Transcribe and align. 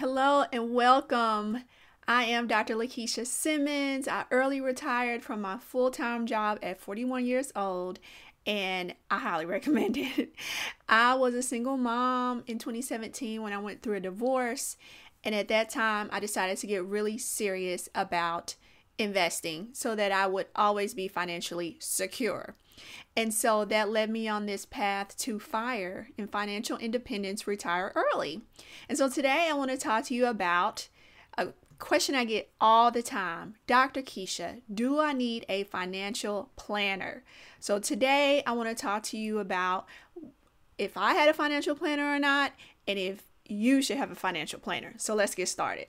Hello 0.00 0.46
and 0.50 0.72
welcome. 0.72 1.62
I 2.08 2.24
am 2.24 2.46
Dr. 2.46 2.74
Lakeisha 2.74 3.26
Simmons. 3.26 4.08
I 4.08 4.24
early 4.30 4.58
retired 4.58 5.22
from 5.22 5.42
my 5.42 5.58
full 5.58 5.90
time 5.90 6.24
job 6.24 6.58
at 6.62 6.80
41 6.80 7.26
years 7.26 7.52
old, 7.54 7.98
and 8.46 8.94
I 9.10 9.18
highly 9.18 9.44
recommend 9.56 9.98
it. 9.98 10.34
I 10.88 11.16
was 11.16 11.34
a 11.34 11.42
single 11.42 11.76
mom 11.76 12.44
in 12.46 12.58
2017 12.58 13.42
when 13.42 13.52
I 13.52 13.58
went 13.58 13.82
through 13.82 13.96
a 13.96 14.00
divorce, 14.00 14.78
and 15.22 15.34
at 15.34 15.48
that 15.48 15.68
time, 15.68 16.08
I 16.10 16.18
decided 16.18 16.56
to 16.56 16.66
get 16.66 16.82
really 16.82 17.18
serious 17.18 17.90
about 17.94 18.54
investing 18.96 19.68
so 19.74 19.94
that 19.96 20.12
I 20.12 20.26
would 20.26 20.46
always 20.56 20.94
be 20.94 21.08
financially 21.08 21.76
secure. 21.78 22.54
And 23.16 23.34
so 23.34 23.64
that 23.66 23.90
led 23.90 24.10
me 24.10 24.28
on 24.28 24.46
this 24.46 24.64
path 24.64 25.16
to 25.18 25.38
fire 25.38 26.08
and 26.16 26.30
financial 26.30 26.78
independence, 26.78 27.46
retire 27.46 27.92
early. 27.94 28.42
And 28.88 28.96
so 28.96 29.08
today 29.08 29.48
I 29.50 29.54
want 29.54 29.70
to 29.70 29.76
talk 29.76 30.04
to 30.04 30.14
you 30.14 30.26
about 30.26 30.88
a 31.36 31.48
question 31.78 32.14
I 32.14 32.24
get 32.24 32.50
all 32.60 32.90
the 32.90 33.02
time 33.02 33.54
Dr. 33.66 34.02
Keisha, 34.02 34.60
do 34.72 35.00
I 35.00 35.12
need 35.12 35.46
a 35.48 35.64
financial 35.64 36.50
planner? 36.56 37.24
So 37.58 37.78
today 37.78 38.42
I 38.46 38.52
want 38.52 38.68
to 38.68 38.74
talk 38.74 39.02
to 39.04 39.18
you 39.18 39.38
about 39.38 39.86
if 40.78 40.96
I 40.96 41.14
had 41.14 41.28
a 41.28 41.34
financial 41.34 41.74
planner 41.74 42.14
or 42.14 42.18
not, 42.18 42.52
and 42.88 42.98
if 42.98 43.22
you 43.44 43.82
should 43.82 43.98
have 43.98 44.10
a 44.10 44.14
financial 44.14 44.58
planner. 44.58 44.94
So 44.96 45.14
let's 45.14 45.34
get 45.34 45.48
started. 45.48 45.88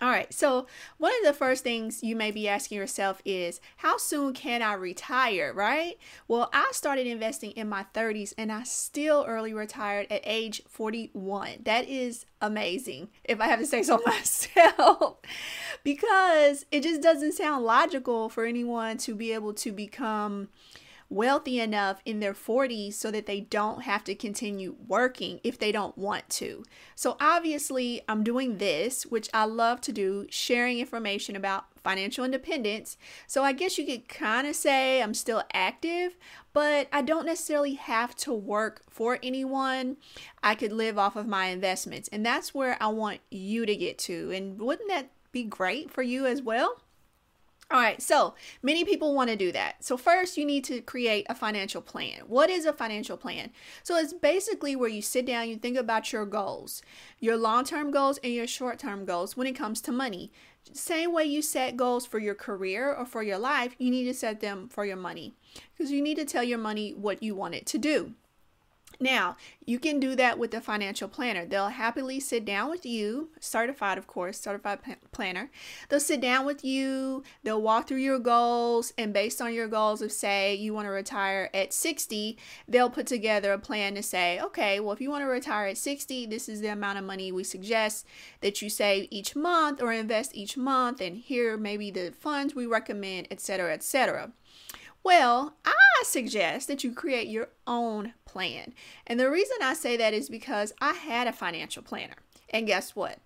All 0.00 0.08
right, 0.08 0.32
so 0.32 0.68
one 0.98 1.12
of 1.18 1.26
the 1.26 1.32
first 1.32 1.64
things 1.64 2.04
you 2.04 2.14
may 2.14 2.30
be 2.30 2.46
asking 2.46 2.78
yourself 2.78 3.20
is 3.24 3.60
how 3.78 3.96
soon 3.96 4.32
can 4.32 4.62
I 4.62 4.74
retire, 4.74 5.52
right? 5.52 5.98
Well, 6.28 6.50
I 6.52 6.68
started 6.72 7.08
investing 7.08 7.50
in 7.52 7.68
my 7.68 7.84
30s 7.94 8.32
and 8.38 8.52
I 8.52 8.62
still 8.62 9.24
early 9.26 9.52
retired 9.52 10.06
at 10.08 10.20
age 10.22 10.62
41. 10.68 11.62
That 11.64 11.88
is 11.88 12.26
amazing, 12.40 13.08
if 13.24 13.40
I 13.40 13.46
have 13.46 13.58
to 13.58 13.66
say 13.66 13.82
so 13.82 14.00
myself, 14.06 15.16
because 15.82 16.64
it 16.70 16.84
just 16.84 17.02
doesn't 17.02 17.32
sound 17.32 17.64
logical 17.64 18.28
for 18.28 18.44
anyone 18.44 18.98
to 18.98 19.16
be 19.16 19.32
able 19.32 19.54
to 19.54 19.72
become 19.72 20.48
wealthy 21.10 21.58
enough 21.58 22.00
in 22.04 22.20
their 22.20 22.34
40s 22.34 22.94
so 22.94 23.10
that 23.10 23.26
they 23.26 23.40
don't 23.40 23.82
have 23.82 24.04
to 24.04 24.14
continue 24.14 24.76
working 24.86 25.40
if 25.42 25.58
they 25.58 25.72
don't 25.72 25.96
want 25.96 26.28
to. 26.28 26.64
So, 26.94 27.16
obviously, 27.20 28.02
I'm 28.08 28.22
doing 28.22 28.58
this, 28.58 29.04
which 29.04 29.28
I 29.32 29.44
love 29.44 29.80
to 29.82 29.92
do, 29.92 30.26
sharing 30.30 30.78
information 30.78 31.34
about 31.34 31.64
financial 31.82 32.24
independence. 32.24 32.96
So, 33.26 33.42
I 33.42 33.52
guess 33.52 33.78
you 33.78 33.86
could 33.86 34.08
kind 34.08 34.46
of 34.46 34.54
say 34.54 35.02
I'm 35.02 35.14
still 35.14 35.42
active, 35.52 36.16
but 36.52 36.88
I 36.92 37.02
don't 37.02 37.26
necessarily 37.26 37.74
have 37.74 38.14
to 38.16 38.32
work 38.32 38.82
for 38.90 39.18
anyone. 39.22 39.96
I 40.42 40.54
could 40.54 40.72
live 40.72 40.98
off 40.98 41.16
of 41.16 41.26
my 41.26 41.46
investments, 41.46 42.08
and 42.12 42.24
that's 42.24 42.54
where 42.54 42.76
I 42.80 42.88
want 42.88 43.20
you 43.30 43.64
to 43.64 43.76
get 43.76 43.98
to. 44.00 44.30
And 44.30 44.60
wouldn't 44.60 44.88
that 44.88 45.10
be 45.32 45.44
great 45.44 45.90
for 45.90 46.02
you 46.02 46.26
as 46.26 46.42
well? 46.42 46.82
All 47.70 47.78
right, 47.78 48.00
so 48.00 48.34
many 48.62 48.82
people 48.82 49.14
want 49.14 49.28
to 49.28 49.36
do 49.36 49.52
that. 49.52 49.84
So, 49.84 49.98
first, 49.98 50.38
you 50.38 50.46
need 50.46 50.64
to 50.64 50.80
create 50.80 51.26
a 51.28 51.34
financial 51.34 51.82
plan. 51.82 52.22
What 52.26 52.48
is 52.48 52.64
a 52.64 52.72
financial 52.72 53.18
plan? 53.18 53.50
So, 53.82 53.96
it's 53.96 54.14
basically 54.14 54.74
where 54.74 54.88
you 54.88 55.02
sit 55.02 55.26
down, 55.26 55.50
you 55.50 55.56
think 55.56 55.76
about 55.76 56.10
your 56.10 56.24
goals, 56.24 56.80
your 57.20 57.36
long 57.36 57.64
term 57.64 57.90
goals, 57.90 58.18
and 58.24 58.32
your 58.32 58.46
short 58.46 58.78
term 58.78 59.04
goals 59.04 59.36
when 59.36 59.46
it 59.46 59.52
comes 59.52 59.82
to 59.82 59.92
money. 59.92 60.32
Same 60.72 61.12
way 61.12 61.24
you 61.24 61.42
set 61.42 61.76
goals 61.76 62.06
for 62.06 62.18
your 62.18 62.34
career 62.34 62.94
or 62.94 63.04
for 63.04 63.22
your 63.22 63.38
life, 63.38 63.74
you 63.78 63.90
need 63.90 64.04
to 64.04 64.14
set 64.14 64.40
them 64.40 64.68
for 64.70 64.86
your 64.86 64.96
money 64.96 65.34
because 65.76 65.90
you 65.90 66.00
need 66.00 66.16
to 66.16 66.24
tell 66.24 66.42
your 66.42 66.58
money 66.58 66.92
what 66.92 67.22
you 67.22 67.34
want 67.34 67.54
it 67.54 67.66
to 67.66 67.78
do. 67.78 68.14
Now, 69.00 69.36
you 69.64 69.78
can 69.78 70.00
do 70.00 70.16
that 70.16 70.40
with 70.40 70.52
a 70.54 70.60
financial 70.60 71.06
planner. 71.08 71.46
They'll 71.46 71.68
happily 71.68 72.18
sit 72.18 72.44
down 72.44 72.68
with 72.68 72.84
you, 72.84 73.28
certified, 73.38 73.96
of 73.96 74.08
course, 74.08 74.40
certified 74.40 74.80
planner. 75.12 75.50
They'll 75.88 76.00
sit 76.00 76.20
down 76.20 76.44
with 76.44 76.64
you, 76.64 77.22
they'll 77.44 77.62
walk 77.62 77.86
through 77.86 77.98
your 77.98 78.18
goals, 78.18 78.92
and 78.98 79.12
based 79.12 79.40
on 79.40 79.54
your 79.54 79.68
goals 79.68 80.02
of, 80.02 80.10
say, 80.10 80.54
you 80.56 80.74
want 80.74 80.86
to 80.86 80.90
retire 80.90 81.48
at 81.54 81.72
60, 81.72 82.38
they'll 82.66 82.90
put 82.90 83.06
together 83.06 83.52
a 83.52 83.58
plan 83.58 83.94
to 83.94 84.02
say, 84.02 84.40
okay, 84.40 84.80
well, 84.80 84.92
if 84.92 85.00
you 85.00 85.10
want 85.10 85.22
to 85.22 85.28
retire 85.28 85.68
at 85.68 85.78
60, 85.78 86.26
this 86.26 86.48
is 86.48 86.60
the 86.60 86.68
amount 86.72 86.98
of 86.98 87.04
money 87.04 87.30
we 87.30 87.44
suggest 87.44 88.04
that 88.40 88.60
you 88.60 88.68
save 88.68 89.06
each 89.12 89.36
month 89.36 89.80
or 89.80 89.92
invest 89.92 90.34
each 90.34 90.56
month, 90.56 91.00
and 91.00 91.16
here 91.18 91.56
maybe 91.56 91.92
the 91.92 92.12
funds 92.18 92.52
we 92.52 92.66
recommend, 92.66 93.28
etc., 93.30 93.72
etc. 93.74 94.32
Well, 95.08 95.54
I 95.64 95.72
suggest 96.02 96.68
that 96.68 96.84
you 96.84 96.92
create 96.92 97.28
your 97.28 97.48
own 97.66 98.12
plan. 98.26 98.74
And 99.06 99.18
the 99.18 99.30
reason 99.30 99.56
I 99.62 99.72
say 99.72 99.96
that 99.96 100.12
is 100.12 100.28
because 100.28 100.74
I 100.82 100.92
had 100.92 101.26
a 101.26 101.32
financial 101.32 101.82
planner. 101.82 102.16
And 102.50 102.66
guess 102.66 102.94
what? 102.94 103.18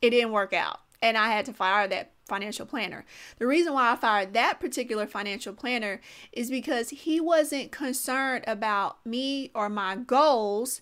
It 0.00 0.10
didn't 0.10 0.30
work 0.30 0.52
out. 0.52 0.82
And 1.02 1.18
I 1.18 1.30
had 1.30 1.46
to 1.46 1.52
fire 1.52 1.88
that 1.88 2.12
financial 2.28 2.64
planner. 2.64 3.04
The 3.40 3.46
reason 3.48 3.72
why 3.72 3.90
I 3.90 3.96
fired 3.96 4.34
that 4.34 4.60
particular 4.60 5.08
financial 5.08 5.52
planner 5.52 6.00
is 6.30 6.48
because 6.48 6.90
he 6.90 7.20
wasn't 7.20 7.72
concerned 7.72 8.44
about 8.46 9.04
me 9.04 9.50
or 9.52 9.68
my 9.68 9.96
goals 9.96 10.80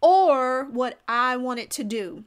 or 0.00 0.64
what 0.64 0.98
I 1.06 1.36
wanted 1.36 1.68
to 1.72 1.84
do. 1.84 2.24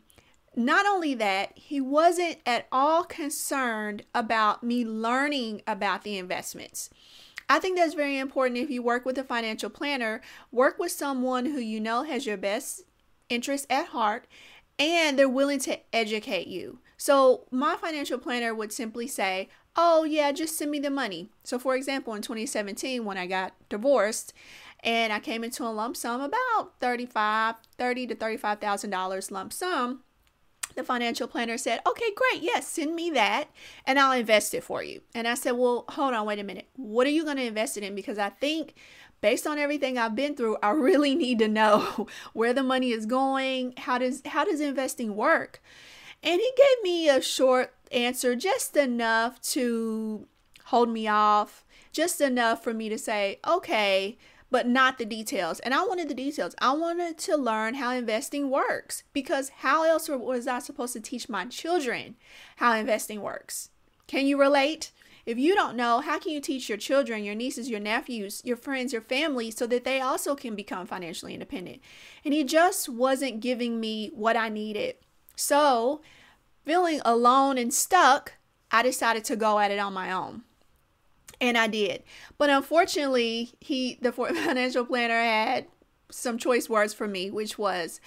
Not 0.56 0.86
only 0.86 1.14
that, 1.16 1.52
he 1.56 1.82
wasn't 1.82 2.38
at 2.46 2.68
all 2.72 3.04
concerned 3.04 4.04
about 4.14 4.64
me 4.64 4.86
learning 4.86 5.62
about 5.68 6.04
the 6.04 6.18
investments. 6.18 6.90
I 7.50 7.60
think 7.60 7.78
that's 7.78 7.94
very 7.94 8.18
important 8.18 8.58
if 8.60 8.70
you 8.70 8.82
work 8.82 9.06
with 9.06 9.18
a 9.18 9.24
financial 9.24 9.70
planner, 9.70 10.22
work 10.52 10.80
with 10.80 10.92
someone 10.92 11.48
who 11.48 11.60
you 11.60 11.80
know 11.80 12.04
has 12.04 12.26
your 12.26 12.38
best 12.38 12.84
interest 13.30 13.68
at 13.70 13.88
heart 13.88 14.28
and 14.80 15.20
they're 15.20 15.30
willing 15.30 15.60
to 15.60 15.80
educate 15.94 16.48
you. 16.48 16.80
So, 16.98 17.46
my 17.52 17.76
financial 17.76 18.18
planner 18.18 18.56
would 18.56 18.72
simply 18.72 19.08
say, 19.08 19.50
Oh, 19.78 20.06
yeah, 20.06 20.32
just 20.32 20.58
send 20.58 20.72
me 20.72 20.80
the 20.80 20.90
money. 20.90 21.30
So, 21.44 21.60
for 21.60 21.76
example, 21.76 22.14
in 22.14 22.22
2017, 22.22 23.04
when 23.04 23.18
I 23.18 23.28
got 23.28 23.54
divorced, 23.68 24.34
and 24.82 25.12
I 25.12 25.20
came 25.20 25.44
into 25.44 25.64
a 25.64 25.70
lump 25.70 25.98
sum 25.98 26.22
about 26.22 26.72
35, 26.80 27.56
30 27.78 28.08
to 28.08 28.16
$35,000 28.16 29.32
lump 29.32 29.52
sum 29.52 30.04
the 30.76 30.84
financial 30.84 31.28
planner 31.28 31.58
said, 31.58 31.82
Okay, 31.88 32.10
great. 32.16 32.44
Yes, 32.44 32.68
send 32.68 32.96
me 32.96 33.10
that 33.12 33.50
and 33.86 34.00
I'll 34.00 34.18
invest 34.18 34.54
it 34.54 34.64
for 34.64 34.84
you. 34.84 35.02
And 35.14 35.28
I 35.28 35.34
said, 35.34 35.52
Well, 35.52 35.86
hold 35.90 36.14
on, 36.14 36.26
wait 36.26 36.40
a 36.40 36.44
minute. 36.44 36.68
What 36.76 37.08
are 37.08 37.12
you 37.12 37.24
going 37.24 37.38
to 37.38 37.44
invest 37.44 37.78
it 37.78 37.84
in? 37.84 37.96
Because 37.96 38.18
I 38.18 38.30
think 38.30 38.76
based 39.22 39.48
on 39.48 39.58
everything 39.58 39.98
I've 39.98 40.16
been 40.16 40.36
through, 40.36 40.58
I 40.62 40.70
really 40.72 41.16
need 41.16 41.40
to 41.40 41.48
know 41.48 42.08
where 42.34 42.54
the 42.54 42.64
money 42.64 42.92
is 42.92 43.06
going. 43.06 43.74
How 43.78 43.98
does 43.98 44.22
how 44.26 44.46
does 44.46 44.62
investing 44.62 45.16
work? 45.16 45.62
And 46.24 46.40
he 46.40 46.52
gave 46.58 46.84
me 46.84 47.10
a 47.10 47.22
short 47.22 47.74
answer, 47.92 48.36
just 48.36 48.76
enough 48.76 49.40
to 49.42 50.28
hold 50.66 50.90
me 50.90 51.08
off, 51.08 51.64
just 51.92 52.20
enough 52.20 52.64
for 52.64 52.74
me 52.74 52.90
to 52.90 52.98
say, 52.98 53.40
okay, 53.48 54.18
but 54.52 54.68
not 54.68 54.98
the 54.98 55.06
details. 55.06 55.60
And 55.62 55.74
I 55.74 55.84
wanted 55.84 56.10
the 56.10 56.14
details. 56.14 56.56
I 56.60 56.74
wanted 56.74 57.18
to 57.20 57.36
learn 57.36 57.76
how 57.76 57.92
investing 57.92 58.50
works 58.50 59.04
because 59.14 59.50
how 59.58 59.84
else 59.84 60.08
was 60.10 60.48
I 60.48 60.60
supposed 60.60 60.94
to 60.94 61.00
teach 61.00 61.30
my 61.30 61.46
children 61.46 62.16
how 62.58 62.74
investing 62.74 63.22
works? 63.22 63.70
Can 64.08 64.28
you 64.28 64.40
relate? 64.40 64.92
If 65.26 65.40
you 65.40 65.56
don't 65.56 65.76
know, 65.76 66.02
how 66.02 66.20
can 66.20 66.34
you 66.34 66.40
teach 66.40 66.70
your 66.70 66.78
children, 66.78 67.24
your 67.24 67.34
nieces, 67.34 67.70
your 67.70 67.80
nephews, 67.80 68.42
your 68.46 68.58
friends, 68.58 68.94
your 68.94 69.02
family 69.02 69.50
so 69.50 69.66
that 69.66 69.84
they 69.84 70.00
also 70.00 70.36
can 70.36 70.56
become 70.56 70.86
financially 70.86 71.34
independent? 71.34 71.82
And 72.24 72.32
he 72.32 72.44
just 72.44 72.88
wasn't 72.88 73.40
giving 73.40 73.80
me 73.80 74.12
what 74.14 74.38
I 74.38 74.50
needed. 74.50 74.98
So, 75.36 76.02
feeling 76.64 77.02
alone 77.04 77.58
and 77.58 77.74
stuck, 77.74 78.34
I 78.72 78.84
decided 78.84 79.26
to 79.26 79.36
go 79.36 79.58
at 79.58 79.72
it 79.72 79.80
on 79.80 79.94
my 79.94 80.12
own 80.12 80.44
and 81.42 81.58
I 81.58 81.68
did. 81.68 82.04
But 82.38 82.50
unfortunately, 82.50 83.54
he 83.60 83.98
the 84.02 84.12
financial 84.12 84.86
planner 84.86 85.20
had 85.20 85.68
some 86.12 86.38
choice 86.38 86.70
words 86.70 86.94
for 86.94 87.08
me, 87.08 87.30
which 87.30 87.58
was 87.58 88.00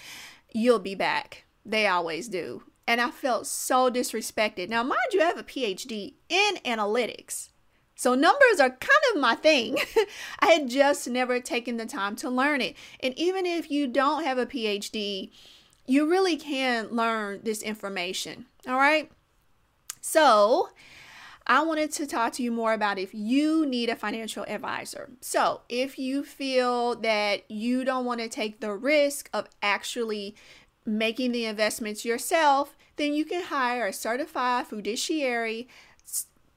you'll 0.53 0.79
be 0.79 0.95
back. 0.95 1.45
They 1.65 1.87
always 1.87 2.29
do. 2.29 2.63
And 2.87 3.01
I 3.01 3.11
felt 3.11 3.47
so 3.47 3.91
disrespected. 3.91 4.71
Now, 4.71 4.83
mind 4.83 5.13
you, 5.13 5.21
I 5.21 5.27
have 5.27 5.39
a 5.39 5.43
PhD 5.43 6.15
in 6.31 6.55
analytics. 6.65 7.51
So 7.95 8.15
numbers 8.15 8.61
are 8.61 8.71
kind 8.71 9.03
of 9.13 9.21
my 9.21 9.35
thing. 9.35 9.77
I 10.39 10.53
had 10.53 10.71
just 10.71 11.09
never 11.09 11.41
taken 11.41 11.77
the 11.77 11.85
time 11.85 12.17
to 12.17 12.31
learn 12.31 12.61
it. 12.61 12.77
And 13.01 13.13
even 13.19 13.45
if 13.45 13.71
you 13.71 13.89
don't 13.89 14.25
have 14.25 14.39
a 14.39 14.47
PhD, 14.47 15.33
you 15.85 16.09
really 16.09 16.37
can 16.37 16.89
learn 16.91 17.41
this 17.43 17.61
information. 17.61 18.47
All 18.67 18.77
right? 18.77 19.11
So, 20.01 20.69
I 21.49 21.63
wanted 21.63 21.93
to 21.93 22.07
talk 22.07 22.35
to 22.35 22.43
you 22.43 22.53
more 22.53 22.75
about 22.75 22.99
if 22.99 23.15
you 23.15 23.65
need 23.65 23.89
a 23.89 23.97
financial 23.97 24.45
advisor. 24.47 25.11
So, 25.21 25.63
if 25.69 25.99
you 25.99 26.23
feel 26.23 26.95
that 26.97 27.51
you 27.51 27.85
don't 27.85 28.05
want 28.05 28.21
to 28.21 28.29
take 28.29 28.61
the 28.61 28.75
risk 28.75 29.31
of 29.33 29.49
actually 29.63 30.37
making 30.85 31.33
the 31.33 31.47
investments 31.47 32.05
yourself, 32.05 32.77
then 32.97 33.15
you 33.15 33.25
can 33.25 33.45
hire 33.45 33.87
a 33.87 33.93
certified 33.93 34.67
fiduciary 34.67 35.69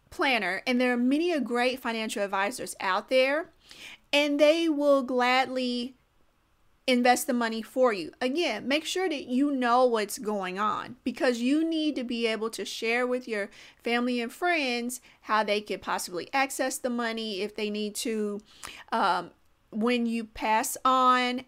planner. 0.09 0.61
And 0.67 0.79
there 0.81 0.91
are 0.91 0.97
many 0.97 1.39
great 1.39 1.79
financial 1.79 2.23
advisors 2.23 2.75
out 2.81 3.09
there, 3.09 3.49
and 4.11 4.39
they 4.39 4.67
will 4.67 5.03
gladly 5.03 5.95
invest 6.87 7.27
the 7.27 7.33
money 7.33 7.61
for 7.61 7.93
you. 7.93 8.11
Again, 8.19 8.67
make 8.67 8.85
sure 8.85 9.07
that 9.07 9.27
you 9.27 9.51
know 9.51 9.85
what's 9.85 10.17
going 10.17 10.59
on 10.59 10.95
because 11.03 11.39
you 11.39 11.63
need 11.63 11.95
to 11.95 12.03
be 12.03 12.27
able 12.27 12.49
to 12.51 12.65
share 12.65 13.05
with 13.05 13.27
your 13.27 13.49
family 13.83 14.19
and 14.19 14.31
friends 14.31 14.99
how 15.21 15.43
they 15.43 15.61
could 15.61 15.81
possibly 15.81 16.29
access 16.33 16.77
the 16.77 16.89
money 16.89 17.41
if 17.41 17.55
they 17.55 17.69
need 17.69 17.95
to. 17.95 18.41
Um, 18.91 19.31
when 19.71 20.05
you 20.05 20.25
pass 20.25 20.75
on 20.83 21.45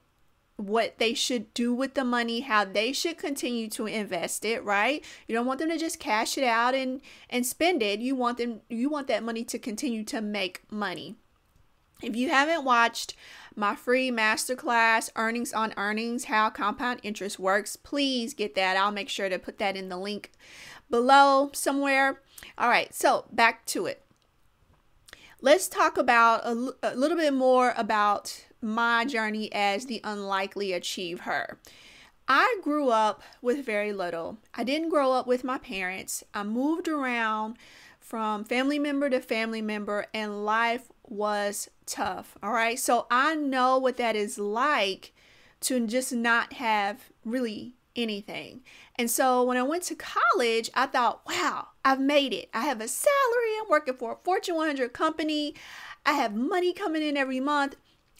what 0.56 0.98
they 0.98 1.14
should 1.14 1.54
do 1.54 1.74
with 1.74 1.94
the 1.94 2.04
money, 2.04 2.42
how 2.42 2.64
they 2.64 2.94
should 2.94 3.18
continue 3.18 3.68
to 3.70 3.86
invest 3.86 4.46
it, 4.46 4.64
right? 4.64 5.04
You 5.28 5.36
don't 5.36 5.46
want 5.46 5.60
them 5.60 5.70
to 5.70 5.78
just 5.78 6.00
cash 6.00 6.38
it 6.38 6.44
out 6.44 6.76
and 6.76 7.02
and 7.30 7.46
spend 7.46 7.82
it. 7.82 8.00
You 8.00 8.16
want 8.16 8.38
them 8.38 8.62
you 8.70 8.90
want 8.90 9.08
that 9.08 9.24
money 9.24 9.44
to 9.46 9.60
continue 9.60 10.04
to 10.06 10.22
make 10.22 10.62
money. 10.72 11.16
If 12.04 12.18
you 12.18 12.30
haven't 12.30 12.66
watched 12.66 13.16
my 13.56 13.76
free 13.76 14.12
masterclass, 14.12 15.10
Earnings 15.16 15.54
on 15.54 15.74
Earnings 15.78 16.26
How 16.26 16.50
Compound 16.50 17.00
Interest 17.02 17.40
Works, 17.40 17.78
please 17.78 18.34
get 18.34 18.56
that. 18.56 18.76
I'll 18.76 18.92
make 18.92 19.08
sure 19.08 19.30
to 19.30 19.40
put 19.40 19.58
that 19.60 19.78
in 19.78 19.88
the 19.88 19.98
link 19.98 20.34
below 20.90 21.50
somewhere. 21.54 22.20
All 22.58 22.68
right, 22.68 22.94
so 22.94 23.24
back 23.32 23.66
to 23.68 23.86
it. 23.86 24.04
Let's 25.40 25.70
talk 25.70 25.98
about 25.98 26.46
a, 26.46 26.74
a 26.84 26.96
little 26.96 27.18
bit 27.18 27.34
more 27.34 27.74
about 27.78 28.48
my 28.62 29.06
journey 29.06 29.50
as 29.54 29.86
the 29.86 30.02
unlikely 30.04 30.74
achiever. 30.74 31.58
I 32.28 32.58
grew 32.62 32.90
up 32.90 33.22
with 33.42 33.66
very 33.66 33.94
little. 33.94 34.40
I 34.54 34.66
didn't 34.66 34.90
grow 34.90 35.14
up 35.14 35.26
with 35.26 35.46
my 35.46 35.58
parents. 35.58 36.22
I 36.34 36.44
moved 36.44 36.90
around 36.90 37.58
from 38.00 38.44
family 38.44 38.78
member 38.78 39.10
to 39.10 39.22
family 39.22 39.62
member, 39.62 40.06
and 40.14 40.46
life 40.46 40.90
was 41.08 41.70
tough. 41.86 42.38
All 42.42 42.52
right. 42.52 42.80
So 42.80 43.08
I 43.12 43.36
know 43.36 43.78
what 43.78 43.98
that 43.98 44.16
is 44.16 44.38
like 44.38 45.14
to 45.62 45.86
just 45.88 46.14
not 46.14 46.54
have 46.54 47.10
really 47.26 47.76
anything. 47.96 48.62
And 48.96 49.10
so 49.10 49.44
when 49.44 49.58
I 49.58 49.64
went 49.64 49.84
to 49.84 49.96
college, 49.96 50.70
I 50.74 50.86
thought, 50.86 51.22
wow, 51.28 51.70
I've 51.84 52.00
made 52.00 52.34
it. 52.34 52.50
I 52.54 52.62
have 52.62 52.82
a 52.82 52.88
salary. 52.88 53.58
I'm 53.62 53.70
working 53.70 53.96
for 53.96 54.14
a 54.14 54.24
Fortune 54.24 54.56
100 54.56 54.94
company. 54.94 55.56
I 56.06 56.14
have 56.14 56.36
money 56.36 56.74
coming 56.74 57.04
in 57.04 57.18
every 57.18 57.40
month. 57.40 57.76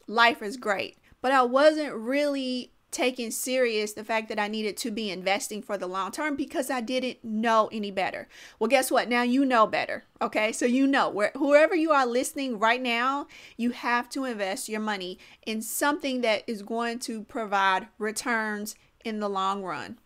Life 0.08 0.42
is 0.42 0.58
great. 0.58 0.98
But 1.22 1.32
I 1.32 1.44
wasn't 1.44 1.94
really 1.94 2.73
taking 2.94 3.32
serious 3.32 3.94
the 3.94 4.04
fact 4.04 4.30
that 4.30 4.40
I 4.40 4.48
needed 4.48 4.78
to 4.78 4.92
be 4.92 5.10
investing 5.10 5.62
for 5.62 5.78
the 5.78 5.88
long 5.88 6.12
term 6.12 6.36
because 6.36 6.70
I 6.70 6.80
didn't 6.80 7.24
know 7.24 7.70
any 7.72 7.92
better. 7.92 8.30
Well, 8.60 8.70
guess 8.70 8.90
what? 8.90 9.10
Now 9.10 9.24
you 9.24 9.44
know 9.44 9.68
better. 9.68 10.06
Okay. 10.22 10.52
So 10.54 10.66
you 10.66 10.88
know 10.88 11.10
where 11.10 11.32
whoever 11.36 11.76
you 11.76 11.92
are 11.92 12.06
listening 12.06 12.60
right 12.60 12.82
now, 12.82 13.28
you 13.58 13.72
have 13.72 14.10
to 14.10 14.26
invest 14.26 14.70
your 14.70 14.80
money 14.80 15.20
in 15.46 15.62
something 15.62 16.22
that 16.22 16.44
is 16.48 16.62
going 16.62 17.00
to 17.00 17.24
provide 17.24 17.88
returns 17.98 18.76
in 19.04 19.20
the 19.20 19.30
long 19.30 19.64
run. 19.64 19.98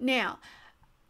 Now, 0.00 0.38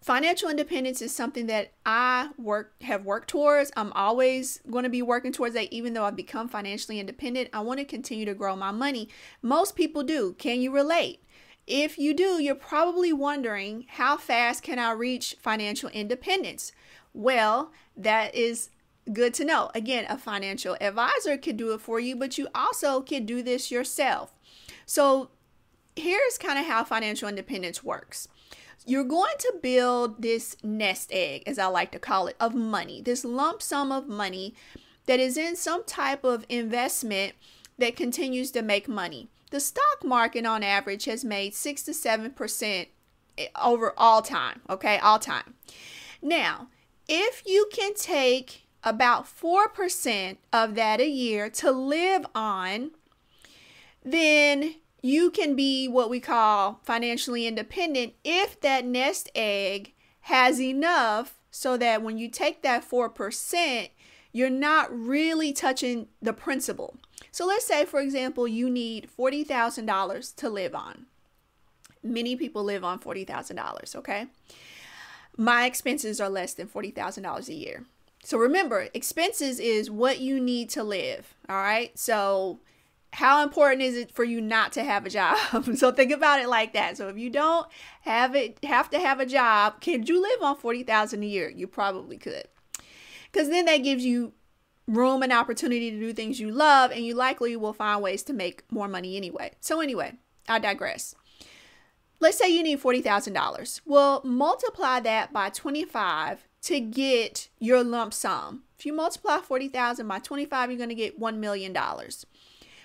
financial 0.09 0.49
independence 0.49 1.03
is 1.03 1.15
something 1.15 1.49
that 1.49 1.71
I 1.85 2.31
work 2.39 2.73
have 2.81 3.05
worked 3.05 3.29
towards. 3.29 3.71
I'm 3.77 3.93
always 3.93 4.59
going 4.71 4.85
to 4.85 4.89
be 4.89 5.03
working 5.03 5.33
towards 5.33 5.53
that 5.53 5.71
even 5.71 5.93
though 5.93 6.05
I've 6.05 6.17
become 6.17 6.49
financially 6.49 6.99
independent. 6.99 7.51
I 7.53 7.61
want 7.61 7.79
to 7.81 7.85
continue 7.85 8.25
to 8.25 8.33
grow 8.33 8.57
my 8.57 8.71
money. 8.71 9.11
Most 9.43 9.77
people 9.77 10.03
do. 10.03 10.35
Can 10.39 10.63
you 10.63 10.73
relate? 10.73 11.23
If 11.67 11.99
you 11.99 12.15
do, 12.15 12.43
you're 12.43 12.55
probably 12.55 13.13
wondering 13.13 13.85
how 13.87 14.17
fast 14.17 14.63
can 14.63 14.79
I 14.79 14.93
reach 14.93 15.37
financial 15.43 15.91
independence? 15.91 16.73
Well, 17.13 17.71
that 17.95 18.35
is 18.35 18.71
good 19.13 19.35
to 19.35 19.45
know. 19.45 19.71
Again, 19.75 20.07
a 20.09 20.17
financial 20.17 20.79
advisor 20.81 21.37
could 21.37 21.59
do 21.59 21.75
it 21.75 21.83
for 21.83 22.01
you, 22.01 22.17
but 22.17 22.39
you 22.39 22.49
also 22.55 23.03
can 23.03 23.27
do 23.27 23.43
this 23.43 23.71
yourself. 23.71 24.33
So, 24.87 25.33
here's 25.97 26.39
kind 26.39 26.59
of 26.59 26.65
how 26.65 26.83
financial 26.85 27.29
independence 27.29 27.85
works 27.85 28.29
you're 28.89 29.05
going 29.05 29.37
to 29.39 29.55
build 29.63 30.23
this 30.23 30.57
nest 30.63 31.11
egg, 31.13 31.43
as 31.47 31.59
I 31.59 31.67
like 31.67 31.93
to 31.93 31.99
call 31.99 32.27
it, 32.27 32.37
of 32.41 32.55
money, 32.55 33.03
this 33.03 33.23
lump 33.23 33.61
sum 33.61 33.93
of 33.93 34.09
money 34.09 34.55
that 35.05 35.21
is 35.21 35.37
in 35.37 35.57
some 35.57 35.85
type 35.85 36.25
of 36.25 36.47
investment 36.49 37.35
that 37.77 37.97
continues 37.97 38.51
to 38.53 38.63
make 38.63 38.89
money. 38.89 39.29
The 39.51 39.61
stock 39.61 40.03
market 40.03 40.47
on 40.47 40.63
average 40.63 41.05
has 41.05 41.23
made 41.23 41.55
6 41.55 41.83
to 41.83 41.91
7% 41.91 42.87
over 43.61 43.93
all 43.99 44.23
time, 44.23 44.63
okay? 44.71 44.99
All 44.99 45.19
time. 45.19 45.55
Now, 46.23 46.69
if 47.07 47.43
you 47.47 47.69
can 47.71 47.93
take 47.93 48.67
about 48.83 49.27
4% 49.27 50.39
of 50.51 50.75
that 50.77 51.01
a 51.01 51.09
year 51.09 51.51
to 51.51 51.71
live 51.71 52.25
on, 52.35 52.93
then 54.03 54.77
you 55.01 55.31
can 55.31 55.55
be 55.55 55.89
what 55.89 56.11
we 56.11 56.21
call 56.21 56.81
financially 56.83 57.47
independent 57.47 58.15
if 58.25 58.61
that 58.61 58.85
nest 58.85 59.31
egg 59.35 59.95
has 60.23 60.61
enough 60.61 61.41
so 61.51 61.77
that 61.77 62.03
when 62.03 62.19
you 62.19 62.29
take 62.29 62.63
that 62.63 62.89
4%, 62.89 63.91
you're 64.33 64.51
not 64.51 64.89
really 64.97 65.53
touching 65.53 66.09
the 66.21 66.33
principal. 66.33 66.97
So 67.31 67.47
let's 67.47 67.65
say, 67.65 67.85
for 67.85 68.01
example, 68.01 68.47
you 68.47 68.69
need 68.69 69.09
$40,000 69.19 70.35
to 70.37 70.49
live 70.49 70.75
on. 70.75 71.07
Many 72.03 72.37
people 72.37 72.63
live 72.63 72.85
on 72.85 72.99
$40,000, 72.99 73.97
okay? 73.97 74.27
My 75.37 75.67
expenses 75.67 76.21
are 76.21 76.29
less 76.29 76.55
than 76.55 76.69
$40,000 76.69 77.49
a 77.49 77.55
year. 77.55 77.85
So 78.25 78.37
remember, 78.39 78.89
expenses 78.93 79.59
is 79.61 79.91
what 79.91 80.21
you 80.21 80.41
need 80.41 80.69
to 80.71 80.83
live, 80.83 81.35
all 81.49 81.57
right? 81.57 81.97
So 81.99 82.59
how 83.13 83.43
important 83.43 83.83
is 83.83 83.97
it 83.97 84.13
for 84.13 84.25
you 84.25 84.41
not 84.41 84.73
to 84.73 84.85
have 84.85 85.07
a 85.07 85.11
job? 85.11 85.65
so 85.77 85.93
think 85.93 86.13
about 86.13 86.41
it 86.41 86.49
like 86.49 86.73
that. 86.75 86.97
So 86.97 87.09
if 87.09 87.17
you 87.19 87.31
don't 87.31 87.67
have 88.03 88.35
it 88.35 88.63
have 88.65 88.91
to 88.91 88.99
have 88.99 89.21
a 89.21 89.27
job, 89.27 89.81
could 89.81 90.09
you 90.09 90.21
live 90.21 90.43
on 90.43 90.57
40,000 90.57 91.23
a 91.23 91.27
year? 91.27 91.49
You 91.49 91.67
probably 91.67 92.19
could. 92.19 92.45
Cuz 93.33 93.49
then 93.49 93.67
that 93.67 93.79
gives 93.79 94.05
you 94.05 94.33
room 94.87 95.23
and 95.23 95.33
opportunity 95.33 95.91
to 95.91 95.99
do 95.99 96.13
things 96.13 96.41
you 96.41 96.51
love 96.51 96.91
and 96.91 97.05
you 97.05 97.15
likely 97.15 97.55
will 97.57 97.75
find 97.75 98.03
ways 98.03 98.23
to 98.25 98.33
make 98.33 98.65
more 98.73 98.89
money 98.89 99.17
anyway. 99.17 99.53
So 99.61 99.81
anyway, 99.81 100.15
I 100.49 100.59
digress. 100.59 101.15
Let's 102.21 102.39
say 102.39 102.49
you 102.49 102.63
need 102.63 102.81
$40,000. 102.81 103.81
Well, 103.85 104.23
multiply 104.25 104.99
that 105.01 105.33
by 105.33 105.51
25 105.51 106.49
to 106.63 106.81
get 106.81 107.49
your 107.61 107.85
lump 107.85 108.13
sum. 108.13 108.65
If 108.77 108.87
you 108.87 108.93
multiply 108.93 109.39
40,000 109.39 110.09
by 110.09 110.19
25, 110.19 110.71
you're 110.71 110.79
going 110.79 110.89
to 110.89 110.95
get 110.95 111.21
$1 111.21 111.37
million. 111.37 111.77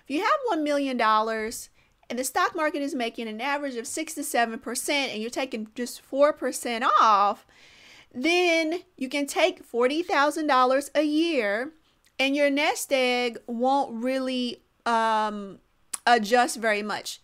If 0.05 0.15
you 0.15 0.21
have 0.21 0.59
$1 0.59 0.63
million 0.63 0.99
and 0.99 2.19
the 2.19 2.23
stock 2.23 2.55
market 2.55 2.81
is 2.81 2.93
making 2.93 3.27
an 3.27 3.39
average 3.39 3.75
of 3.75 3.87
6 3.87 4.13
to 4.15 4.21
7% 4.21 4.89
and 4.89 5.21
you're 5.21 5.29
taking 5.29 5.69
just 5.75 6.01
4% 6.09 6.83
off, 6.99 7.45
then 8.13 8.81
you 8.97 9.07
can 9.07 9.25
take 9.25 9.69
$40,000 9.69 10.89
a 10.93 11.03
year 11.03 11.71
and 12.19 12.35
your 12.35 12.49
nest 12.49 12.91
egg 12.91 13.39
won't 13.47 14.03
really 14.03 14.61
um, 14.85 15.59
adjust 16.05 16.57
very 16.57 16.83
much. 16.83 17.21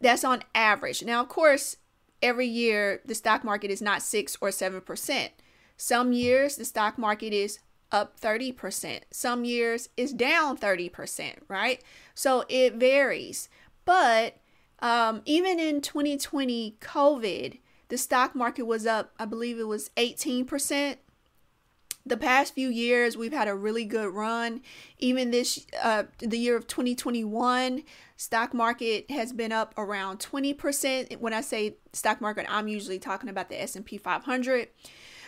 That's 0.00 0.24
on 0.24 0.42
average. 0.54 1.04
Now, 1.04 1.20
of 1.20 1.28
course, 1.28 1.76
every 2.22 2.46
year 2.46 3.00
the 3.04 3.14
stock 3.14 3.44
market 3.44 3.70
is 3.70 3.82
not 3.82 4.02
6 4.02 4.36
or 4.40 4.48
7%. 4.48 5.28
Some 5.76 6.12
years 6.12 6.56
the 6.56 6.64
stock 6.64 6.96
market 6.96 7.32
is 7.32 7.58
up 7.92 8.18
30%. 8.20 9.00
Some 9.10 9.44
years 9.44 9.88
is 9.96 10.12
down 10.12 10.56
30%, 10.56 11.34
right? 11.48 11.82
So 12.14 12.44
it 12.48 12.74
varies. 12.74 13.48
But 13.84 14.36
um, 14.80 15.22
even 15.24 15.58
in 15.58 15.80
2020 15.80 16.76
COVID, 16.80 17.58
the 17.88 17.98
stock 17.98 18.34
market 18.34 18.62
was 18.62 18.86
up, 18.86 19.12
I 19.18 19.24
believe 19.24 19.58
it 19.58 19.66
was 19.66 19.90
18%. 19.96 20.96
The 22.06 22.16
past 22.16 22.54
few 22.54 22.70
years, 22.70 23.16
we've 23.16 23.32
had 23.32 23.46
a 23.46 23.54
really 23.54 23.84
good 23.84 24.14
run. 24.14 24.62
Even 24.98 25.30
this, 25.30 25.66
uh, 25.82 26.04
the 26.18 26.38
year 26.38 26.56
of 26.56 26.66
2021, 26.66 27.82
stock 28.16 28.54
market 28.54 29.10
has 29.10 29.32
been 29.32 29.52
up 29.52 29.74
around 29.76 30.18
20%. 30.18 31.20
When 31.20 31.34
I 31.34 31.42
say 31.42 31.76
stock 31.92 32.20
market, 32.20 32.46
I'm 32.48 32.68
usually 32.68 32.98
talking 32.98 33.28
about 33.28 33.50
the 33.50 33.60
S&P 33.60 33.98
500. 33.98 34.68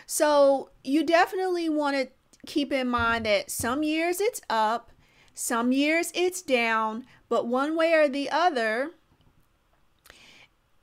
So 0.07 0.71
you 0.83 1.05
definitely 1.05 1.69
want 1.69 1.95
to 1.95 2.07
keep 2.45 2.71
in 2.71 2.87
mind 2.87 3.25
that 3.25 3.49
some 3.49 3.83
years 3.83 4.19
it's 4.19 4.41
up, 4.49 4.91
some 5.33 5.71
years 5.71 6.11
it's 6.13 6.41
down, 6.41 7.05
but 7.29 7.47
one 7.47 7.75
way 7.75 7.93
or 7.93 8.07
the 8.07 8.29
other, 8.29 8.91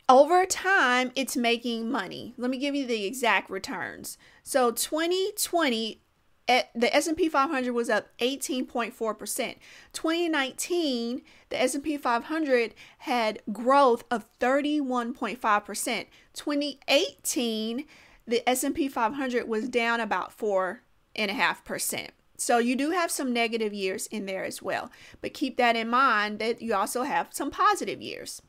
over 0.09 0.45
time 0.45 1.13
it's 1.15 1.37
making 1.37 1.91
money. 1.91 2.35
Let 2.37 2.51
me 2.51 2.59
give 2.59 2.75
you 2.75 2.87
the 2.87 3.05
exact 3.05 3.51
returns. 3.51 4.19
So 4.43 4.73
2020 4.73 6.01
eh, 6.49 6.63
the 6.75 6.95
S&P 6.95 7.29
500 7.29 7.73
was 7.73 7.89
up 7.89 8.09
18.4%. 8.19 9.55
2019, 9.93 11.23
the 11.51 11.63
S&P 11.63 11.97
500 11.97 12.75
had 12.99 13.41
growth 13.53 14.03
of 14.11 14.27
31.5%. 14.41 16.07
2018, 16.35 17.85
the 18.27 18.49
S&P 18.49 18.89
500 18.89 19.49
was 19.49 19.69
down 19.69 20.01
about 20.01 20.33
4 20.33 20.83
and 21.21 21.31
a 21.31 21.35
half 21.35 21.65
percent. 21.65 22.13
So 22.39 22.57
you 22.57 22.75
do 22.75 22.91
have 22.91 23.11
some 23.11 23.35
negative 23.35 23.75
years 23.75 24.07
in 24.07 24.25
there 24.25 24.45
as 24.45 24.63
well. 24.63 24.91
But 25.21 25.35
keep 25.35 25.59
that 25.59 25.77
in 25.77 25.89
mind 25.89 26.39
that 26.39 26.63
you 26.63 26.75
also 26.75 27.03
have 27.03 27.29
some 27.31 27.51
positive 27.51 28.01
years. 28.01 28.41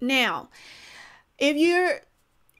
Now, 0.00 0.48
if 1.36 1.56
your 1.56 2.00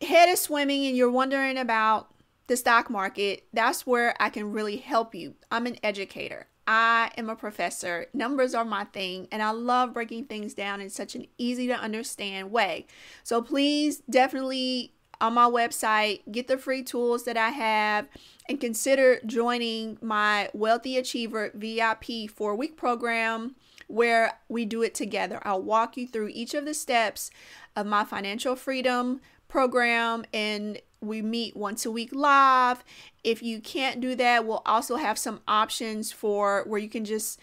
head 0.02 0.28
is 0.28 0.40
swimming 0.40 0.86
and 0.86 0.96
you're 0.96 1.10
wondering 1.10 1.56
about 1.56 2.12
the 2.48 2.56
stock 2.56 2.90
market, 2.90 3.46
that's 3.52 3.86
where 3.86 4.16
I 4.18 4.28
can 4.28 4.52
really 4.52 4.78
help 4.78 5.14
you. 5.14 5.34
I'm 5.52 5.66
an 5.66 5.78
educator. 5.84 6.48
I 6.66 7.12
am 7.16 7.30
a 7.30 7.36
professor. 7.36 8.06
Numbers 8.12 8.54
are 8.54 8.64
my 8.64 8.84
thing, 8.84 9.28
and 9.30 9.42
I 9.42 9.50
love 9.50 9.92
breaking 9.92 10.24
things 10.24 10.54
down 10.54 10.80
in 10.80 10.90
such 10.90 11.14
an 11.14 11.26
easy 11.38 11.66
to 11.68 11.74
understand 11.74 12.50
way. 12.50 12.86
So 13.22 13.40
please 13.42 13.98
definitely 14.10 14.93
on 15.20 15.34
my 15.34 15.48
website, 15.48 16.20
get 16.30 16.48
the 16.48 16.58
free 16.58 16.82
tools 16.82 17.24
that 17.24 17.36
I 17.36 17.50
have, 17.50 18.06
and 18.48 18.60
consider 18.60 19.20
joining 19.26 19.98
my 20.02 20.50
Wealthy 20.52 20.96
Achiever 20.96 21.50
VIP 21.54 22.30
four 22.30 22.54
week 22.54 22.76
program 22.76 23.56
where 23.86 24.38
we 24.48 24.64
do 24.64 24.82
it 24.82 24.94
together. 24.94 25.40
I'll 25.42 25.62
walk 25.62 25.96
you 25.96 26.06
through 26.06 26.28
each 26.32 26.54
of 26.54 26.64
the 26.64 26.74
steps 26.74 27.30
of 27.76 27.86
my 27.86 28.04
financial 28.04 28.56
freedom 28.56 29.20
program 29.48 30.24
and 30.32 30.80
we 31.00 31.20
meet 31.20 31.56
once 31.56 31.84
a 31.84 31.90
week 31.90 32.14
live. 32.14 32.82
If 33.22 33.42
you 33.42 33.60
can't 33.60 34.00
do 34.00 34.14
that, 34.14 34.46
we'll 34.46 34.62
also 34.64 34.96
have 34.96 35.18
some 35.18 35.40
options 35.46 36.12
for 36.12 36.64
where 36.66 36.80
you 36.80 36.88
can 36.88 37.04
just 37.04 37.38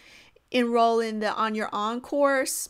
enroll 0.50 1.00
in 1.00 1.20
the 1.20 1.32
on 1.32 1.54
your 1.54 1.70
own 1.72 2.00
course 2.00 2.68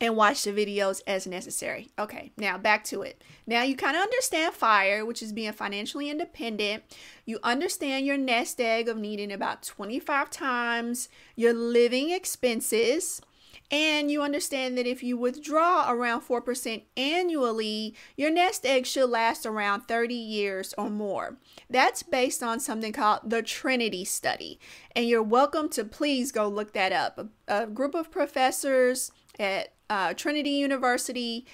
and 0.00 0.16
watch 0.16 0.44
the 0.44 0.52
videos 0.52 1.00
as 1.06 1.26
necessary. 1.26 1.90
Okay, 1.98 2.32
now 2.36 2.58
back 2.58 2.84
to 2.84 3.02
it. 3.02 3.22
Now 3.46 3.62
you 3.62 3.76
kind 3.76 3.96
of 3.96 4.02
understand 4.02 4.54
FIRE, 4.54 5.04
which 5.04 5.22
is 5.22 5.32
being 5.32 5.52
financially 5.52 6.10
independent. 6.10 6.84
You 7.24 7.38
understand 7.42 8.06
your 8.06 8.18
nest 8.18 8.60
egg 8.60 8.88
of 8.88 8.96
needing 8.96 9.32
about 9.32 9.62
25 9.62 10.30
times 10.30 11.08
your 11.36 11.52
living 11.52 12.10
expenses. 12.10 13.20
And 13.70 14.10
you 14.10 14.22
understand 14.22 14.76
that 14.76 14.86
if 14.86 15.02
you 15.02 15.16
withdraw 15.16 15.90
around 15.90 16.20
4% 16.20 16.82
annually, 16.96 17.94
your 18.16 18.30
nest 18.30 18.66
egg 18.66 18.84
should 18.84 19.08
last 19.08 19.46
around 19.46 19.82
30 19.82 20.14
years 20.14 20.74
or 20.76 20.90
more. 20.90 21.38
That's 21.70 22.02
based 22.02 22.42
on 22.42 22.60
something 22.60 22.92
called 22.92 23.20
the 23.24 23.42
Trinity 23.42 24.04
Study. 24.04 24.60
And 24.94 25.08
you're 25.08 25.22
welcome 25.22 25.68
to 25.70 25.84
please 25.84 26.30
go 26.30 26.46
look 26.46 26.72
that 26.74 26.92
up. 26.92 27.18
A, 27.48 27.62
a 27.62 27.66
group 27.66 27.94
of 27.94 28.10
professors 28.10 29.10
at 29.38 29.73
uh, 29.90 30.14
Trinity 30.14 30.50
University 30.50 31.46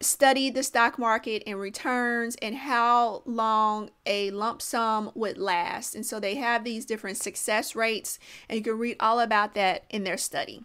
studied 0.00 0.54
the 0.54 0.62
stock 0.62 0.98
market 0.98 1.42
and 1.46 1.58
returns 1.58 2.36
and 2.42 2.54
how 2.54 3.22
long 3.24 3.90
a 4.04 4.30
lump 4.30 4.60
sum 4.60 5.10
would 5.14 5.38
last. 5.38 5.94
And 5.94 6.04
so 6.04 6.20
they 6.20 6.34
have 6.34 6.64
these 6.64 6.84
different 6.84 7.16
success 7.16 7.74
rates, 7.74 8.18
and 8.48 8.58
you 8.58 8.62
can 8.62 8.78
read 8.78 8.96
all 9.00 9.20
about 9.20 9.54
that 9.54 9.84
in 9.88 10.04
their 10.04 10.18
study. 10.18 10.64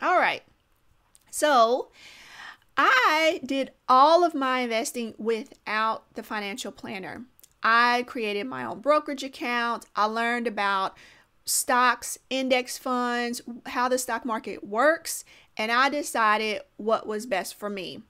All 0.00 0.18
right. 0.18 0.42
So 1.30 1.90
I 2.76 3.40
did 3.44 3.70
all 3.88 4.24
of 4.24 4.34
my 4.34 4.60
investing 4.60 5.14
without 5.16 6.14
the 6.14 6.22
financial 6.22 6.72
planner. 6.72 7.24
I 7.62 8.04
created 8.08 8.46
my 8.46 8.64
own 8.64 8.80
brokerage 8.80 9.22
account. 9.22 9.86
I 9.94 10.06
learned 10.06 10.48
about 10.48 10.96
stocks, 11.44 12.18
index 12.30 12.78
funds, 12.78 13.42
how 13.66 13.88
the 13.88 13.98
stock 13.98 14.24
market 14.24 14.64
works, 14.64 15.24
and 15.56 15.72
I 15.72 15.88
decided 15.88 16.60
what 16.76 17.06
was 17.06 17.24
best 17.26 17.54
for 17.54 17.70
me. 17.70 18.02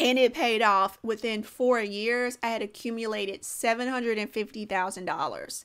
And 0.00 0.18
it 0.18 0.34
paid 0.34 0.62
off 0.62 0.98
within 1.02 1.42
four 1.42 1.80
years. 1.80 2.38
I 2.42 2.48
had 2.48 2.62
accumulated 2.62 3.42
$750,000. 3.42 5.64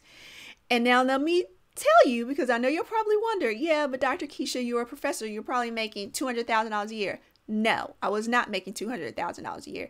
And 0.70 0.84
now 0.84 1.02
let 1.02 1.22
me 1.22 1.46
tell 1.76 2.12
you, 2.12 2.26
because 2.26 2.50
I 2.50 2.58
know 2.58 2.68
you'll 2.68 2.84
probably 2.84 3.16
wonder, 3.18 3.50
yeah, 3.50 3.88
but 3.88 4.02
Dr. 4.02 4.28
Keisha, 4.28 4.66
you're 4.66 4.82
a 4.82 4.86
professor. 4.86 5.26
You're 5.26 5.44
probably 5.44 5.72
making 5.72 6.12
$200,000 6.12 6.90
a 6.90 6.96
year. 6.96 7.22
No, 7.48 7.96
I 8.02 8.10
was 8.10 8.28
not 8.28 8.52
making 8.52 8.74
$200,000 8.74 9.68
a 9.68 9.70
year. 9.70 9.90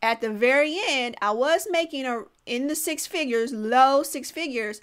At 0.00 0.20
the 0.20 0.30
very 0.30 0.78
end, 0.88 1.16
I 1.22 1.30
was 1.30 1.68
making 1.70 2.06
a 2.06 2.24
in 2.44 2.66
the 2.66 2.74
six 2.74 3.06
figures, 3.06 3.52
low 3.52 4.02
six 4.02 4.32
figures, 4.32 4.80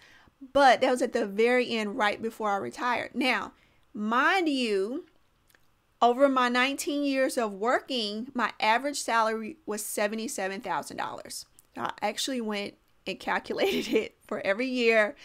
but 0.54 0.80
that 0.80 0.92
was 0.92 1.02
at 1.02 1.12
the 1.12 1.26
very 1.26 1.72
end, 1.72 1.98
right 1.98 2.22
before 2.22 2.52
I 2.52 2.58
retired. 2.58 3.12
Now, 3.14 3.52
mind 4.00 4.48
you, 4.48 5.06
over 6.02 6.30
my 6.30 6.48
19 6.48 7.04
years 7.04 7.38
of 7.38 7.54
working, 7.54 8.32
my 8.34 8.52
average 8.60 9.00
salary 9.00 9.58
was 9.66 9.84
$77,000. 9.84 11.46
I 11.78 11.92
actually 12.02 12.42
went 12.42 12.76
and 13.06 13.20
calculated 13.20 13.88
it 13.94 14.18
for 14.26 14.40
every 14.46 14.68
year 14.68 15.16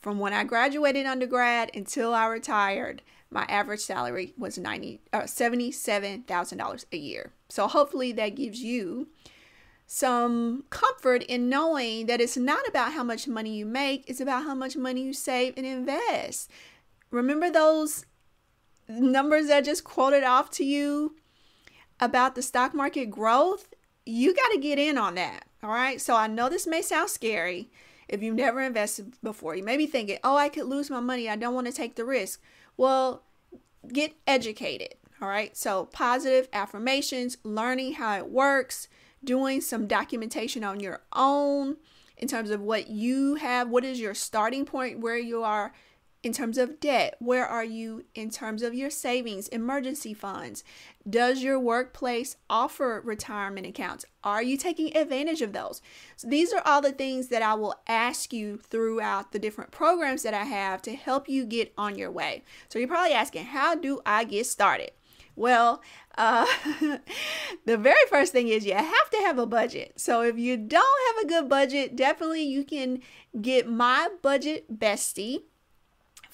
from 0.00 0.18
when 0.18 0.32
I 0.32 0.44
graduated 0.44 1.06
undergrad 1.06 1.70
until 1.74 2.14
I 2.14 2.26
retired. 2.26 3.02
My 3.30 3.44
average 3.44 3.80
salary 3.80 4.34
was 4.36 4.58
90 4.58 5.00
uh, 5.12 5.20
$77,000 5.20 6.84
a 6.92 6.96
year. 6.96 7.32
So 7.48 7.68
hopefully 7.68 8.12
that 8.12 8.34
gives 8.34 8.60
you 8.60 9.08
some 9.86 10.64
comfort 10.70 11.22
in 11.24 11.48
knowing 11.50 12.06
that 12.06 12.20
it's 12.20 12.36
not 12.36 12.66
about 12.66 12.92
how 12.92 13.04
much 13.04 13.28
money 13.28 13.54
you 13.54 13.66
make, 13.66 14.04
it's 14.08 14.20
about 14.20 14.44
how 14.44 14.54
much 14.54 14.76
money 14.76 15.02
you 15.02 15.12
save 15.12 15.54
and 15.56 15.66
invest. 15.66 16.50
Remember 17.10 17.50
those 17.50 18.06
numbers 18.88 19.48
that 19.48 19.58
I 19.58 19.60
just 19.60 19.84
quoted 19.84 20.24
off 20.24 20.50
to 20.52 20.64
you 20.64 21.16
about 22.00 22.34
the 22.34 22.42
stock 22.42 22.74
market 22.74 23.06
growth? 23.10 23.72
You 24.04 24.34
got 24.34 24.48
to 24.52 24.58
get 24.58 24.78
in 24.78 24.98
on 24.98 25.14
that. 25.14 25.44
All 25.62 25.70
right. 25.70 26.00
So 26.00 26.16
I 26.16 26.26
know 26.26 26.48
this 26.48 26.66
may 26.66 26.82
sound 26.82 27.10
scary 27.10 27.70
if 28.08 28.22
you've 28.22 28.34
never 28.34 28.60
invested 28.60 29.14
before. 29.22 29.54
You 29.54 29.62
may 29.62 29.76
be 29.76 29.86
thinking, 29.86 30.18
oh, 30.24 30.36
I 30.36 30.48
could 30.48 30.66
lose 30.66 30.90
my 30.90 31.00
money. 31.00 31.28
I 31.28 31.36
don't 31.36 31.54
want 31.54 31.68
to 31.68 31.72
take 31.72 31.94
the 31.94 32.04
risk. 32.04 32.40
Well, 32.76 33.22
get 33.92 34.14
educated. 34.26 34.94
All 35.20 35.28
right. 35.28 35.56
So 35.56 35.86
positive 35.86 36.48
affirmations, 36.52 37.36
learning 37.44 37.94
how 37.94 38.16
it 38.16 38.28
works, 38.28 38.88
doing 39.22 39.60
some 39.60 39.86
documentation 39.86 40.64
on 40.64 40.80
your 40.80 41.02
own 41.12 41.76
in 42.16 42.26
terms 42.28 42.50
of 42.50 42.60
what 42.60 42.88
you 42.88 43.36
have, 43.36 43.68
what 43.68 43.84
is 43.84 44.00
your 44.00 44.14
starting 44.14 44.64
point, 44.64 45.00
where 45.00 45.18
you 45.18 45.44
are 45.44 45.72
in 46.22 46.32
terms 46.32 46.56
of 46.56 46.78
debt? 46.80 47.16
Where 47.18 47.46
are 47.46 47.64
you 47.64 48.04
in 48.14 48.30
terms 48.30 48.62
of 48.62 48.74
your 48.74 48.90
savings, 48.90 49.48
emergency 49.48 50.14
funds? 50.14 50.62
Does 51.08 51.42
your 51.42 51.58
workplace 51.58 52.36
offer 52.48 53.02
retirement 53.04 53.66
accounts? 53.66 54.04
Are 54.22 54.42
you 54.42 54.56
taking 54.56 54.96
advantage 54.96 55.42
of 55.42 55.52
those? 55.52 55.82
So 56.16 56.28
these 56.28 56.52
are 56.52 56.62
all 56.64 56.80
the 56.80 56.92
things 56.92 57.28
that 57.28 57.42
I 57.42 57.54
will 57.54 57.74
ask 57.88 58.32
you 58.32 58.58
throughout 58.58 59.32
the 59.32 59.38
different 59.38 59.72
programs 59.72 60.22
that 60.22 60.34
I 60.34 60.44
have 60.44 60.80
to 60.82 60.94
help 60.94 61.28
you 61.28 61.44
get 61.44 61.72
on 61.76 61.98
your 61.98 62.10
way. 62.10 62.44
So 62.68 62.78
you're 62.78 62.88
probably 62.88 63.14
asking, 63.14 63.46
how 63.46 63.74
do 63.74 64.00
I 64.06 64.24
get 64.24 64.46
started? 64.46 64.92
Well, 65.34 65.82
uh, 66.18 66.46
the 67.64 67.78
very 67.78 68.06
first 68.08 68.32
thing 68.32 68.48
is 68.48 68.66
you 68.66 68.74
have 68.74 69.10
to 69.10 69.16
have 69.18 69.38
a 69.38 69.46
budget. 69.46 69.94
So 69.96 70.22
if 70.22 70.38
you 70.38 70.56
don't 70.56 71.16
have 71.16 71.24
a 71.24 71.28
good 71.28 71.48
budget, 71.48 71.96
definitely 71.96 72.42
you 72.42 72.64
can 72.64 73.00
get 73.40 73.68
my 73.68 74.08
budget 74.20 74.78
bestie 74.78 75.44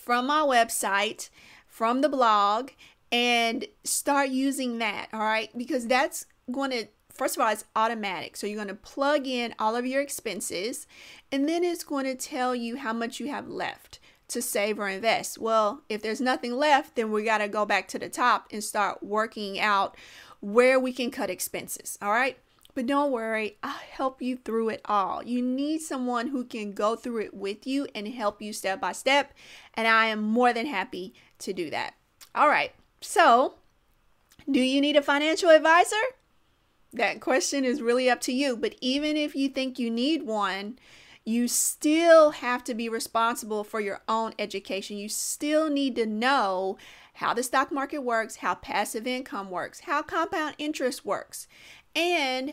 from 0.09 0.27
my 0.27 0.41
website, 0.41 1.29
from 1.67 2.01
the 2.01 2.09
blog, 2.09 2.71
and 3.13 3.67
start 3.85 4.31
using 4.31 4.79
that. 4.79 5.07
All 5.13 5.21
right, 5.21 5.51
because 5.55 5.87
that's 5.87 6.25
going 6.51 6.71
to 6.71 6.87
first 7.13 7.37
of 7.37 7.43
all, 7.43 7.53
it's 7.53 7.67
automatic. 7.77 8.35
So 8.35 8.47
you're 8.47 8.57
going 8.57 8.69
to 8.69 8.75
plug 8.75 9.27
in 9.27 9.55
all 9.59 9.77
of 9.77 9.85
your 9.85 10.01
expenses, 10.01 10.87
and 11.31 11.47
then 11.47 11.63
it's 11.63 11.85
going 11.85 12.07
to 12.07 12.15
tell 12.15 12.55
you 12.55 12.79
how 12.79 12.95
much 12.95 13.21
you 13.21 13.29
have 13.29 13.49
left 13.49 14.01
to 14.29 14.41
save 14.41 14.79
or 14.79 14.89
invest. 14.89 15.37
Well, 15.37 15.83
if 15.91 16.01
there's 16.01 16.23
nothing 16.23 16.55
left, 16.55 16.97
then 16.97 17.13
we 17.13 17.23
got 17.23 17.39
to 17.39 17.49
go 17.49 17.67
back 17.67 17.87
to 17.89 17.99
the 17.99 18.09
top 18.09 18.47
and 18.51 18.65
start 18.65 19.03
working 19.03 19.61
out 19.61 19.95
where 20.41 20.81
we 20.81 20.91
can 20.91 21.11
cut 21.11 21.29
expenses. 21.29 21.99
All 22.01 22.13
right. 22.13 22.39
But 22.79 22.87
don't 22.87 23.11
worry, 23.11 23.57
I'll 23.61 23.73
help 23.73 24.23
you 24.23 24.37
through 24.37 24.69
it 24.69 24.83
all. 24.85 25.21
You 25.25 25.43
need 25.43 25.81
someone 25.81 26.29
who 26.29 26.45
can 26.45 26.71
go 26.71 26.95
through 26.95 27.23
it 27.23 27.35
with 27.35 27.67
you 27.67 27.89
and 27.93 28.07
help 28.07 28.41
you 28.41 28.53
step 28.53 28.81
by 28.81 28.93
step. 28.93 29.33
And 29.75 29.89
I 29.89 30.07
am 30.07 30.23
more 30.23 30.53
than 30.53 30.67
happy 30.67 31.13
to 31.41 31.53
do 31.53 31.71
that. 31.71 31.95
All 32.37 32.49
right. 32.49 32.71
So, 33.01 33.55
do 34.49 34.61
you 34.61 34.81
need 34.81 34.95
a 34.95 35.03
financial 35.03 35.51
advisor? 35.51 35.97
That 36.93 37.21
question 37.21 37.65
is 37.65 37.83
really 37.83 38.09
up 38.09 38.21
to 38.21 38.33
you. 38.33 38.57
But 38.57 38.77
even 38.81 39.17
if 39.17 39.35
you 39.35 39.49
think 39.49 39.81
you 39.81 39.91
need 39.91 40.23
one, 40.23 40.79
you 41.25 41.49
still 41.49 42.31
have 42.31 42.63
to 42.63 42.75
be 42.75 42.89
responsible 42.89 43.65
for 43.65 43.81
your 43.81 44.03
own 44.07 44.35
education. 44.39 44.99
You 44.99 45.09
still 45.09 45.69
need 45.69 45.97
to 45.97 46.07
know 46.07 46.79
how 47.19 47.35
the 47.35 47.43
stock 47.43 47.73
market 47.73 47.99
works, 47.99 48.37
how 48.37 48.55
passive 48.55 49.05
income 49.05 49.51
works, 49.51 49.81
how 49.81 50.01
compound 50.03 50.55
interest 50.57 51.05
works, 51.05 51.49
and 51.99 52.53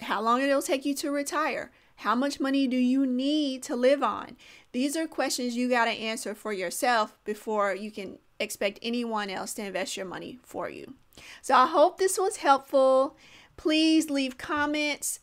how 0.00 0.22
long 0.22 0.40
it'll 0.40 0.62
take 0.62 0.84
you 0.84 0.94
to 0.94 1.10
retire. 1.10 1.72
How 1.96 2.14
much 2.14 2.38
money 2.38 2.68
do 2.68 2.76
you 2.76 3.04
need 3.04 3.64
to 3.64 3.74
live 3.74 4.04
on? 4.04 4.36
These 4.70 4.96
are 4.96 5.08
questions 5.08 5.56
you 5.56 5.68
got 5.68 5.86
to 5.86 5.90
answer 5.90 6.32
for 6.34 6.52
yourself 6.52 7.18
before 7.24 7.74
you 7.74 7.90
can 7.90 8.18
expect 8.38 8.78
anyone 8.82 9.30
else 9.30 9.52
to 9.54 9.64
invest 9.64 9.96
your 9.96 10.06
money 10.06 10.38
for 10.44 10.70
you. 10.70 10.94
So 11.42 11.56
I 11.56 11.66
hope 11.66 11.98
this 11.98 12.16
was 12.16 12.36
helpful. 12.36 13.16
Please 13.56 14.10
leave 14.10 14.38
comments 14.38 15.18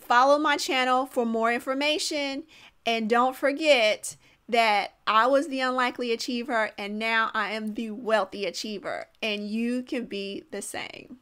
follow 0.00 0.38
my 0.38 0.56
channel 0.56 1.04
for 1.06 1.26
more 1.26 1.52
information 1.52 2.44
And 2.86 3.10
don't 3.10 3.36
forget 3.36 4.16
that 4.48 4.94
I 5.06 5.26
was 5.26 5.48
the 5.48 5.60
unlikely 5.60 6.12
achiever 6.12 6.70
and 6.78 6.98
now 6.98 7.30
I 7.34 7.52
am 7.52 7.74
the 7.74 7.90
wealthy 7.90 8.46
achiever, 8.46 9.08
and 9.22 9.46
you 9.46 9.82
can 9.82 10.06
be 10.06 10.44
the 10.50 10.62
same. 10.62 11.18